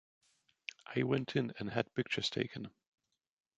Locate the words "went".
1.03-1.35